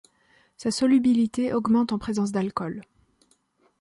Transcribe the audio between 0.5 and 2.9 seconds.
Sa solubilité augmente en présence d'alcool.